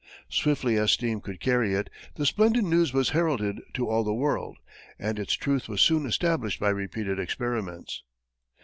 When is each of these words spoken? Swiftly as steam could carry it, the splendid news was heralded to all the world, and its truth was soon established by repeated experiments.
Swiftly 0.29 0.77
as 0.79 0.91
steam 0.91 1.21
could 1.21 1.39
carry 1.39 1.75
it, 1.75 1.87
the 2.15 2.25
splendid 2.25 2.63
news 2.63 2.91
was 2.91 3.09
heralded 3.11 3.61
to 3.71 3.87
all 3.87 4.03
the 4.03 4.11
world, 4.15 4.57
and 4.97 5.19
its 5.19 5.33
truth 5.35 5.69
was 5.69 5.79
soon 5.79 6.07
established 6.07 6.59
by 6.59 6.69
repeated 6.69 7.19
experiments. 7.19 8.01